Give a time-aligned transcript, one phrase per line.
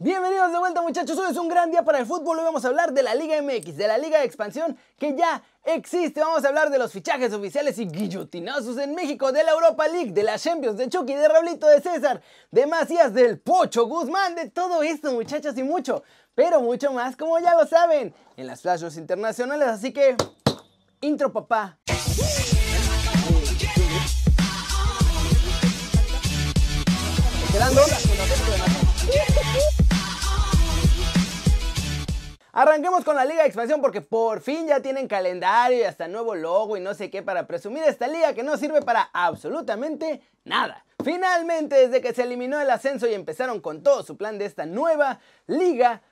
[0.00, 2.68] Bienvenidos de vuelta muchachos, hoy es un gran día para el fútbol, hoy vamos a
[2.68, 6.48] hablar de la Liga MX, de la Liga de Expansión que ya existe, vamos a
[6.50, 10.38] hablar de los fichajes oficiales y guillotinazos en México, de la Europa League, de la
[10.38, 12.22] Champions, de Chucky, de Raulito, de César,
[12.52, 16.04] de Macías, del Pocho Guzmán, de todo esto muchachos y mucho,
[16.36, 20.14] pero mucho más como ya lo saben, en las flashes internacionales, así que...
[21.00, 21.76] Intro papá.
[32.60, 36.34] Arranquemos con la Liga de Expansión porque por fin ya tienen calendario y hasta nuevo
[36.34, 40.84] logo y no sé qué para presumir esta liga que no sirve para absolutamente nada.
[41.04, 44.66] Finalmente, desde que se eliminó el ascenso y empezaron con todo su plan de esta
[44.66, 46.02] nueva liga,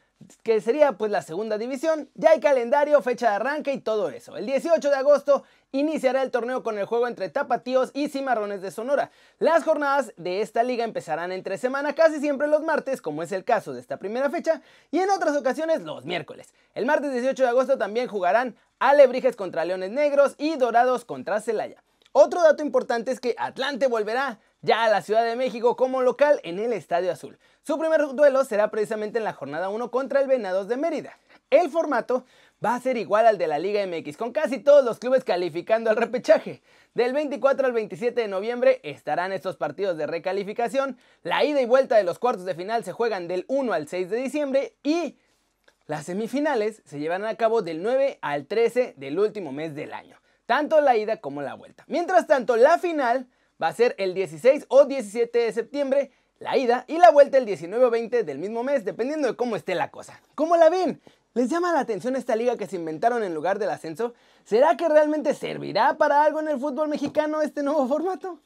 [0.42, 4.36] que sería pues la segunda división, ya hay calendario, fecha de arranque y todo eso.
[4.36, 8.70] El 18 de agosto iniciará el torneo con el juego entre Tapatíos y Cimarrones de
[8.70, 9.10] Sonora.
[9.38, 13.44] Las jornadas de esta liga empezarán entre semana casi siempre los martes, como es el
[13.44, 16.52] caso de esta primera fecha, y en otras ocasiones los miércoles.
[16.74, 21.82] El martes 18 de agosto también jugarán Alebrijes contra Leones Negros y Dorados contra Celaya.
[22.18, 26.40] Otro dato importante es que Atlante volverá ya a la Ciudad de México como local
[26.44, 27.38] en el Estadio Azul.
[27.62, 31.18] Su primer duelo será precisamente en la jornada 1 contra el Venados de Mérida.
[31.50, 32.24] El formato
[32.64, 35.90] va a ser igual al de la Liga MX, con casi todos los clubes calificando
[35.90, 36.62] al repechaje.
[36.94, 40.96] Del 24 al 27 de noviembre estarán estos partidos de recalificación.
[41.22, 44.08] La ida y vuelta de los cuartos de final se juegan del 1 al 6
[44.08, 45.18] de diciembre y
[45.84, 50.16] las semifinales se llevarán a cabo del 9 al 13 del último mes del año
[50.46, 51.84] tanto la ida como la vuelta.
[51.88, 53.28] Mientras tanto, la final
[53.62, 57.44] va a ser el 16 o 17 de septiembre, la ida y la vuelta el
[57.44, 60.20] 19 o 20 del mismo mes, dependiendo de cómo esté la cosa.
[60.34, 61.00] ¿Cómo la ven?
[61.34, 64.14] ¿Les llama la atención esta liga que se inventaron en lugar del ascenso?
[64.44, 68.40] ¿Será que realmente servirá para algo en el fútbol mexicano este nuevo formato?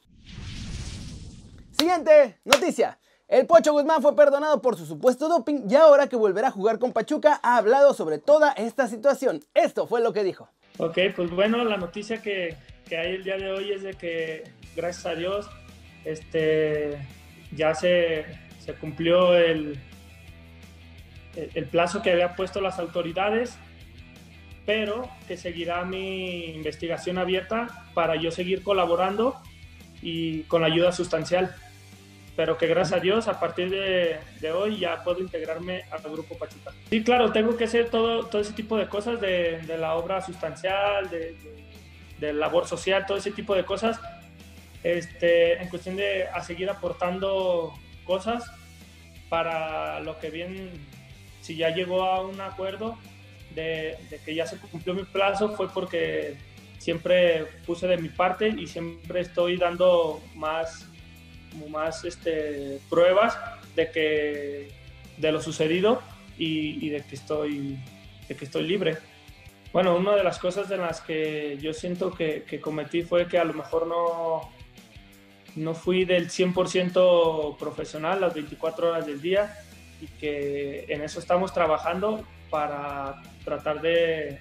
[1.77, 2.99] Siguiente noticia.
[3.27, 6.79] El Pocho Guzmán fue perdonado por su supuesto doping y ahora que volverá a jugar
[6.79, 9.41] con Pachuca ha hablado sobre toda esta situación.
[9.53, 10.49] Esto fue lo que dijo.
[10.83, 12.57] Ok, pues bueno, la noticia que,
[12.89, 14.45] que, hay el día de hoy es de que,
[14.75, 15.47] gracias a Dios,
[16.05, 16.97] este,
[17.51, 18.25] ya se,
[18.57, 19.77] se cumplió el,
[21.35, 23.59] el, plazo que había puesto las autoridades,
[24.65, 29.39] pero que seguirá mi investigación abierta para yo seguir colaborando
[30.01, 31.55] y con ayuda sustancial
[32.35, 36.37] pero que gracias a Dios a partir de, de, hoy ya puedo integrarme al grupo
[36.37, 36.71] Pachuca.
[36.89, 40.21] Sí, claro, tengo que hacer todo, todo ese tipo de cosas de, de la obra
[40.21, 41.35] sustancial, de,
[42.19, 43.99] de, labor social, todo ese tipo de cosas,
[44.83, 47.73] este, en cuestión de a seguir aportando
[48.05, 48.49] cosas
[49.29, 50.71] para lo que bien,
[51.41, 52.97] si ya llegó a un acuerdo
[53.55, 56.37] de, de que ya se cumplió mi plazo, fue porque
[56.77, 60.90] siempre puse de mi parte y siempre estoy dando más
[61.51, 63.37] como más este, pruebas
[63.75, 64.71] de que
[65.17, 66.01] de lo sucedido
[66.37, 67.79] y, de que estoy
[68.27, 68.97] de que estoy libre.
[69.73, 73.37] Bueno, una de las cosas de las que yo siento que, que cometí fue que
[73.37, 74.51] a lo mejor no,
[75.55, 79.55] no fui del 100% profesional las 24 horas del día
[80.01, 84.39] y que en eso estamos trabajando para tratar de,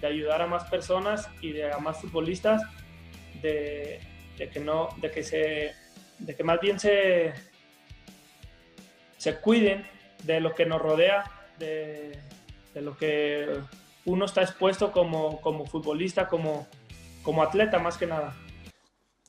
[0.00, 2.62] de ayudar a más personas y de, a más futbolistas
[3.42, 4.00] de,
[4.38, 5.74] de, que no, de que se
[6.18, 7.32] de que más bien se,
[9.18, 9.86] se cuiden
[10.24, 12.18] de lo que nos rodea, de,
[12.74, 13.60] lo que
[14.04, 16.66] uno está expuesto como, como futbolista, como,
[17.22, 18.34] como atleta más que nada.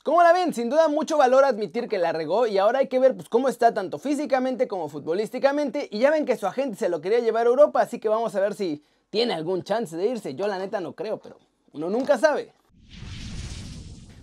[0.03, 0.53] ¿Cómo la ven?
[0.53, 3.49] Sin duda mucho valor admitir que la regó y ahora hay que ver pues, cómo
[3.49, 7.45] está tanto físicamente como futbolísticamente y ya ven que su agente se lo quería llevar
[7.45, 10.35] a Europa, así que vamos a ver si tiene algún chance de irse.
[10.35, 11.37] Yo la neta no creo, pero
[11.73, 12.53] uno nunca sabe.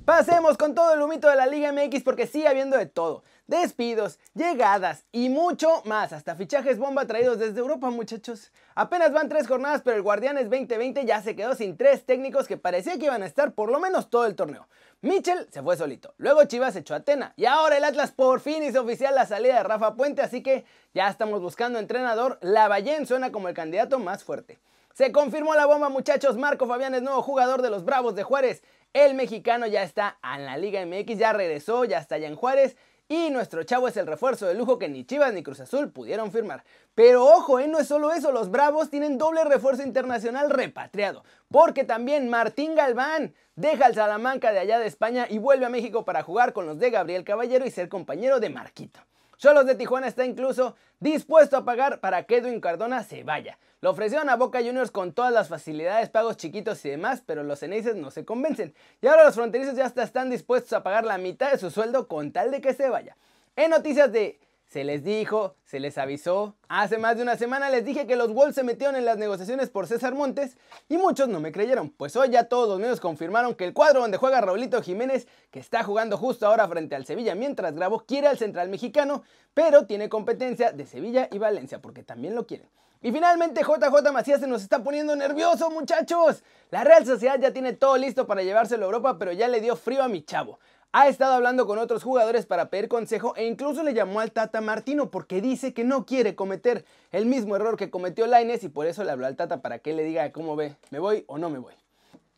[0.05, 3.25] Pasemos con todo el humito de la Liga MX porque sigue habiendo de todo.
[3.47, 6.13] Despidos, llegadas y mucho más.
[6.13, 8.53] Hasta fichajes bomba traídos desde Europa, muchachos.
[8.75, 12.59] Apenas van tres jornadas, pero el Guardianes 2020 ya se quedó sin tres técnicos que
[12.59, 14.69] parecía que iban a estar por lo menos todo el torneo.
[15.01, 18.63] Mitchell se fue solito, luego Chivas echó a Atena y ahora el Atlas por fin
[18.63, 22.39] hizo oficial la salida de Rafa Puente, así que ya estamos buscando entrenador.
[22.43, 24.59] Lavallén suena como el candidato más fuerte.
[24.95, 26.37] Se confirmó la bomba, muchachos.
[26.37, 28.63] Marco Fabián es nuevo jugador de los Bravos de Juárez.
[28.93, 32.77] El mexicano ya está en la Liga MX, ya regresó, ya está allá en Juárez.
[33.09, 36.31] Y nuestro chavo es el refuerzo de lujo que ni Chivas ni Cruz Azul pudieron
[36.31, 36.63] firmar.
[36.95, 37.67] Pero ojo, ¿eh?
[37.67, 41.25] no es solo eso, los Bravos tienen doble refuerzo internacional repatriado.
[41.49, 46.05] Porque también Martín Galván deja al Salamanca de allá de España y vuelve a México
[46.05, 49.01] para jugar con los de Gabriel Caballero y ser compañero de Marquito.
[49.37, 53.59] Cholos de Tijuana está incluso dispuesto a pagar para que Edwin Cardona se vaya.
[53.81, 57.61] Lo ofrecieron a Boca Juniors con todas las facilidades, pagos chiquitos y demás, pero los
[57.61, 58.75] Ceneices no se convencen.
[59.03, 62.33] Y ahora los fronterizos ya están dispuestos a pagar la mitad de su sueldo con
[62.33, 63.17] tal de que se vaya.
[63.57, 66.57] En noticias de Se les dijo, se les avisó.
[66.69, 69.71] Hace más de una semana les dije que los Wolves se metieron en las negociaciones
[69.71, 70.57] por César Montes
[70.89, 71.91] y muchos no me creyeron.
[71.91, 75.61] Pues hoy ya todos los medios confirmaron que el cuadro donde juega Raulito Jiménez, que
[75.61, 79.23] está jugando justo ahora frente al Sevilla mientras grabo, quiere al central mexicano,
[79.53, 82.69] pero tiene competencia de Sevilla y Valencia porque también lo quieren.
[83.01, 86.43] Y finalmente JJ Macías se nos está poniendo nervioso, muchachos.
[86.71, 89.77] La Real Sociedad ya tiene todo listo para llevárselo a Europa, pero ya le dio
[89.77, 90.59] frío a mi chavo
[90.97, 94.61] ha estado hablando con otros jugadores para pedir consejo e incluso le llamó al Tata
[94.61, 98.87] Martino porque dice que no quiere cometer el mismo error que cometió Laines y por
[98.87, 101.51] eso le habló al Tata para que le diga cómo ve, me voy o no
[101.51, 101.75] me voy.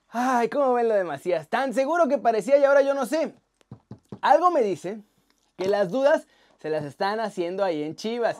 [0.08, 1.48] Ay, ¿cómo ven lo de Macías?
[1.48, 3.34] Tan seguro que parecía y ahora yo no sé.
[4.22, 5.02] Algo me dice
[5.58, 6.26] que las dudas
[6.58, 8.38] se las están haciendo ahí en Chivas.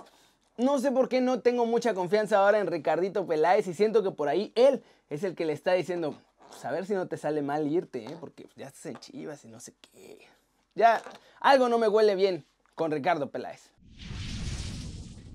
[0.56, 4.12] No sé por qué no tengo mucha confianza ahora en Ricardito Peláez y siento que
[4.12, 6.16] por ahí él es el que le está diciendo,
[6.56, 8.16] pues a ver si no te sale mal irte, ¿eh?
[8.18, 10.26] porque ya estás en Chivas y no sé qué.
[10.74, 11.02] Ya,
[11.38, 13.72] algo no me huele bien con Ricardo Peláez.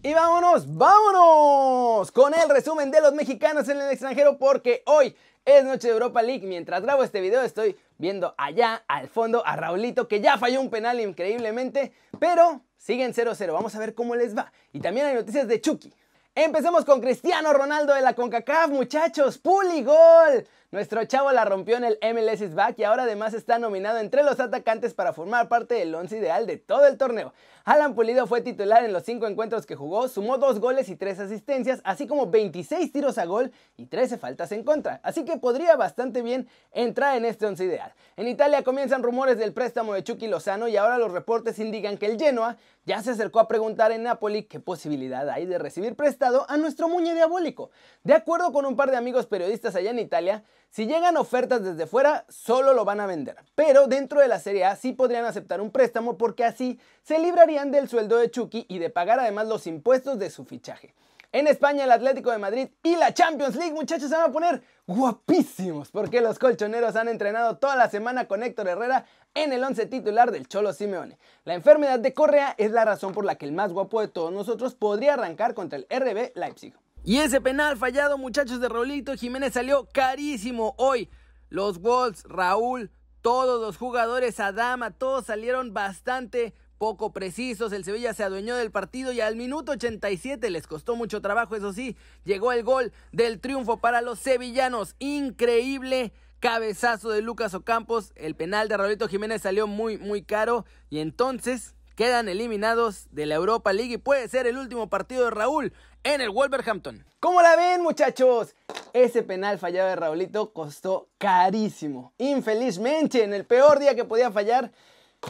[0.01, 5.15] Y vámonos, vámonos con el resumen de los mexicanos en el extranjero porque hoy
[5.45, 6.47] es noche de Europa League.
[6.47, 10.71] Mientras grabo este video estoy viendo allá al fondo a Raulito que ya falló un
[10.71, 13.53] penal increíblemente, pero siguen 0-0.
[13.53, 14.51] Vamos a ver cómo les va.
[14.73, 15.93] Y también hay noticias de Chucky.
[16.33, 19.37] Empecemos con Cristiano Ronaldo de la CONCACAF, muchachos.
[19.37, 20.47] ¡Puli gol!
[20.73, 24.39] Nuestro chavo la rompió en el MLS Back y ahora además está nominado entre los
[24.39, 27.33] atacantes para formar parte del once ideal de todo el torneo.
[27.65, 31.19] Alan Pulido fue titular en los cinco encuentros que jugó, sumó dos goles y tres
[31.19, 35.75] asistencias, así como 26 tiros a gol y 13 faltas en contra, así que podría
[35.75, 37.93] bastante bien entrar en este once ideal.
[38.15, 42.05] En Italia comienzan rumores del préstamo de Chucky Lozano y ahora los reportes indican que
[42.05, 46.49] el Genoa ya se acercó a preguntar en Napoli qué posibilidad hay de recibir prestado
[46.49, 47.71] a nuestro muñe diabólico.
[48.05, 51.85] De acuerdo con un par de amigos periodistas allá en Italia, si llegan ofertas desde
[51.85, 53.35] fuera, solo lo van a vender.
[53.55, 57.71] Pero dentro de la Serie A sí podrían aceptar un préstamo porque así se librarían
[57.71, 60.95] del sueldo de Chucky y de pagar además los impuestos de su fichaje.
[61.33, 64.63] En España el Atlético de Madrid y la Champions League muchachos se van a poner
[64.87, 69.85] guapísimos porque los colchoneros han entrenado toda la semana con Héctor Herrera en el once
[69.87, 71.17] titular del Cholo Simeone.
[71.43, 74.31] La enfermedad de Correa es la razón por la que el más guapo de todos
[74.31, 76.73] nosotros podría arrancar contra el RB Leipzig.
[77.03, 81.09] Y ese penal fallado, muchachos de Raulito Jiménez, salió carísimo hoy.
[81.49, 87.73] Los Wolves, Raúl, todos los jugadores, Adama, todos salieron bastante poco precisos.
[87.73, 91.73] El Sevilla se adueñó del partido y al minuto 87 les costó mucho trabajo, eso
[91.73, 94.95] sí, llegó el gol del triunfo para los sevillanos.
[94.99, 98.13] Increíble cabezazo de Lucas Ocampos.
[98.15, 103.35] El penal de Raulito Jiménez salió muy, muy caro y entonces quedan eliminados de la
[103.35, 105.71] Europa League y puede ser el último partido de Raúl
[106.03, 107.05] en el Wolverhampton.
[107.19, 108.55] ¿Cómo la ven muchachos?
[108.91, 112.11] Ese penal fallado de Raulito costó carísimo.
[112.17, 114.71] Infelizmente, en el peor día que podía fallar.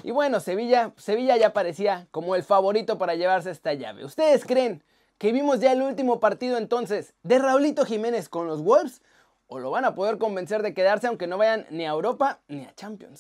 [0.04, 4.06] Y bueno, Sevilla, Sevilla ya parecía como el favorito para llevarse esta llave.
[4.06, 4.82] ¿Ustedes creen
[5.18, 9.02] que vimos ya el último partido entonces de Raulito Jiménez con los Wolves?
[9.48, 12.64] ¿O lo van a poder convencer de quedarse aunque no vayan ni a Europa ni
[12.64, 13.20] a Champions?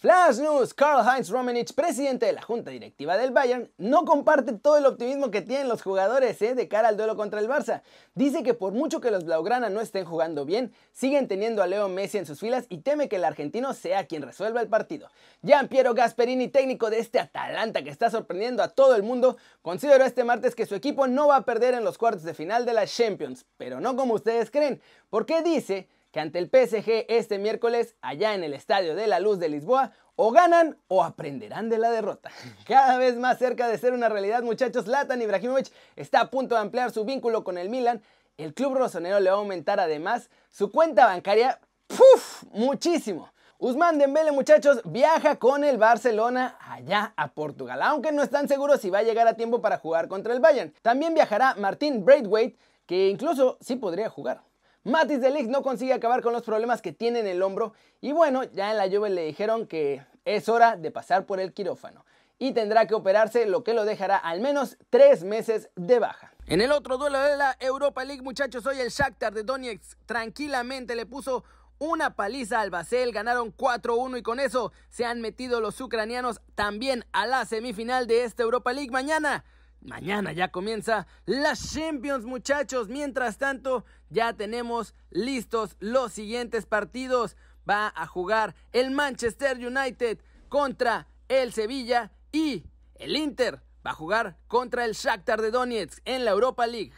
[0.00, 4.86] Flash News, Karl-Heinz Rummenigge, presidente de la junta directiva del Bayern, no comparte todo el
[4.86, 6.54] optimismo que tienen los jugadores ¿eh?
[6.54, 7.82] de cara al duelo contra el Barça.
[8.14, 11.88] Dice que por mucho que los Blaugrana no estén jugando bien, siguen teniendo a Leo
[11.88, 15.08] Messi en sus filas y teme que el argentino sea quien resuelva el partido.
[15.42, 20.04] Gian Piero Gasperini, técnico de este Atalanta que está sorprendiendo a todo el mundo, consideró
[20.04, 22.74] este martes que su equipo no va a perder en los cuartos de final de
[22.74, 27.96] la Champions, pero no como ustedes creen, porque dice que ante el PSG este miércoles,
[28.00, 31.90] allá en el Estadio de la Luz de Lisboa, o ganan o aprenderán de la
[31.90, 32.30] derrota.
[32.66, 36.62] Cada vez más cerca de ser una realidad, muchachos, Latan Ibrahimovic está a punto de
[36.62, 38.02] ampliar su vínculo con el Milan.
[38.36, 42.44] El club rosonero le va a aumentar además su cuenta bancaria, ¡puf!
[42.52, 43.30] muchísimo.
[43.60, 48.88] Usman Dembele, muchachos, viaja con el Barcelona allá a Portugal, aunque no están seguros si
[48.88, 50.72] va a llegar a tiempo para jugar contra el Bayern.
[50.80, 54.42] También viajará Martín Braithwaite, que incluso sí podría jugar.
[54.84, 58.12] Matis de Ligt no consigue acabar con los problemas que tiene en el hombro y
[58.12, 62.04] bueno, ya en la Juve le dijeron que es hora de pasar por el quirófano
[62.38, 66.32] y tendrá que operarse lo que lo dejará al menos tres meses de baja.
[66.46, 70.94] En el otro duelo de la Europa League, muchachos, hoy el Shakhtar de Donetsk tranquilamente
[70.94, 71.44] le puso
[71.78, 77.04] una paliza al Basel, ganaron 4-1 y con eso se han metido los ucranianos también
[77.12, 79.44] a la semifinal de esta Europa League mañana.
[79.80, 82.88] Mañana ya comienza las Champions, muchachos.
[82.88, 87.36] Mientras tanto, ya tenemos listos los siguientes partidos.
[87.68, 94.36] Va a jugar el Manchester United contra el Sevilla y el Inter va a jugar
[94.48, 96.92] contra el Shakhtar de Donetsk en la Europa League.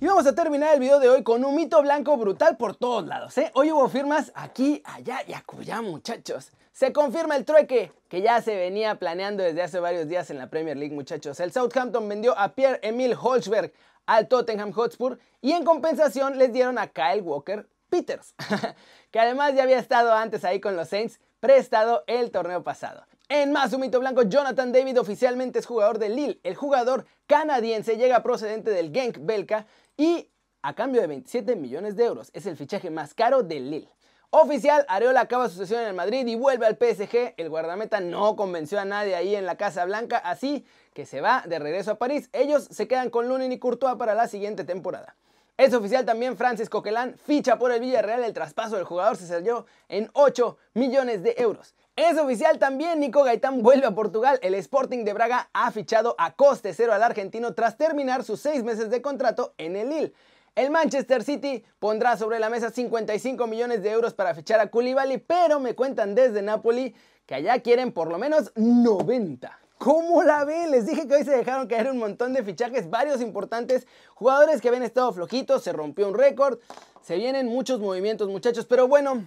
[0.00, 3.06] Y vamos a terminar el video de hoy con un mito blanco brutal por todos
[3.06, 3.52] lados, ¿eh?
[3.54, 6.50] Hoy hubo firmas aquí, allá y acullá, muchachos.
[6.72, 10.50] Se confirma el trueque que ya se venía planeando desde hace varios días en la
[10.50, 11.38] Premier League, muchachos.
[11.38, 13.72] El Southampton vendió a Pierre-Emile Holzberg
[14.06, 18.34] al Tottenham Hotspur y en compensación les dieron a Kyle Walker Peters,
[19.10, 23.04] que además ya había estado antes ahí con los Saints, prestado el torneo pasado.
[23.28, 26.40] En más un mito blanco, Jonathan David oficialmente es jugador de Lille.
[26.42, 29.66] El jugador canadiense llega procedente del Genk Belka
[29.96, 30.30] y
[30.62, 32.30] a cambio de 27 millones de euros.
[32.34, 33.90] Es el fichaje más caro del Lille.
[34.34, 37.34] Oficial, Areola acaba su sesión en el Madrid y vuelve al PSG.
[37.36, 41.44] El guardameta no convenció a nadie ahí en la Casa Blanca, así que se va
[41.46, 42.30] de regreso a París.
[42.32, 45.16] Ellos se quedan con Lunin y Courtois para la siguiente temporada.
[45.58, 48.24] Es oficial también Francis Coquelin ficha por el Villarreal.
[48.24, 51.74] El traspaso del jugador se selló en 8 millones de euros.
[51.94, 54.38] Es oficial también, Nico Gaitán vuelve a Portugal.
[54.40, 58.64] El Sporting de Braga ha fichado a coste cero al argentino tras terminar sus seis
[58.64, 60.14] meses de contrato en el Lille.
[60.54, 65.16] El Manchester City pondrá sobre la mesa 55 millones de euros para fichar a Koulibaly,
[65.16, 66.94] pero me cuentan desde Napoli
[67.24, 69.58] que allá quieren por lo menos 90.
[69.78, 70.70] ¿Cómo la ven?
[70.70, 74.68] Les dije que hoy se dejaron caer un montón de fichajes, varios importantes, jugadores que
[74.68, 76.58] habían estado flojitos, se rompió un récord,
[77.00, 79.26] se vienen muchos movimientos muchachos, pero bueno,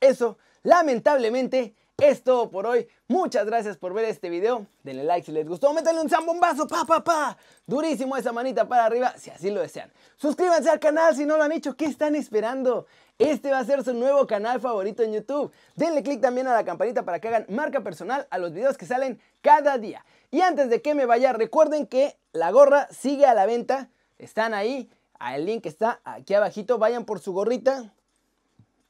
[0.00, 2.88] eso lamentablemente es todo por hoy.
[3.06, 4.66] Muchas gracias por ver este video.
[4.82, 5.72] Denle like si les gustó.
[5.72, 7.36] Métanle un zambombazo, pa, pa, pa.
[7.66, 9.92] Durísimo esa manita para arriba, si así lo desean.
[10.16, 11.76] Suscríbanse al canal si no lo han hecho.
[11.76, 12.86] ¿Qué están esperando?
[13.18, 15.52] Este va a ser su nuevo canal favorito en YouTube.
[15.76, 18.86] Denle click también a la campanita para que hagan marca personal a los videos que
[18.86, 20.04] salen cada día.
[20.30, 23.90] Y antes de que me vaya, recuerden que la gorra sigue a la venta.
[24.18, 24.90] Están ahí.
[25.34, 26.78] El link está aquí abajito.
[26.78, 27.92] Vayan por su gorrita.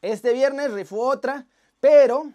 [0.01, 1.47] Este viernes rifó otra,
[1.79, 2.33] pero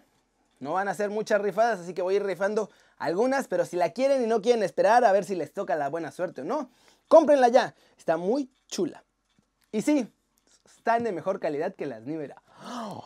[0.60, 3.76] no van a ser muchas rifadas, así que voy a ir rifando algunas, pero si
[3.76, 6.44] la quieren y no quieren esperar a ver si les toca la buena suerte o
[6.44, 6.70] no,
[7.08, 7.74] cómprenla ya.
[7.96, 9.04] Está muy chula.
[9.70, 10.08] Y sí,
[10.64, 12.42] están de mejor calidad que las Nivera.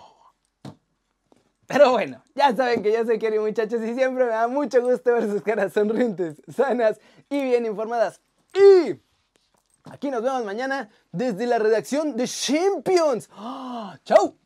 [1.67, 5.15] Pero bueno, ya saben que yo soy Kerry muchachos y siempre me da mucho gusto
[5.15, 8.21] ver sus caras sonrientes, sanas y bien informadas.
[8.55, 9.01] Y
[9.85, 13.31] aquí nos vemos mañana desde la redacción de Champions.
[14.05, 14.42] ¡Chao!